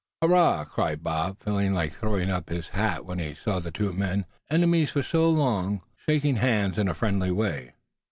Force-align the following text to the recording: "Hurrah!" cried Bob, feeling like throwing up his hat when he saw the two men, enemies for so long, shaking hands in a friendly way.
"Hurrah!" 0.23 0.63
cried 0.63 1.03
Bob, 1.03 1.37
feeling 1.43 1.75
like 1.75 1.93
throwing 1.93 2.31
up 2.31 2.49
his 2.49 2.69
hat 2.69 3.05
when 3.05 3.19
he 3.19 3.35
saw 3.35 3.59
the 3.59 3.69
two 3.69 3.93
men, 3.93 4.25
enemies 4.49 4.89
for 4.89 5.03
so 5.03 5.29
long, 5.29 5.83
shaking 5.95 6.37
hands 6.37 6.79
in 6.79 6.87
a 6.87 6.95
friendly 6.95 7.29
way. 7.29 7.73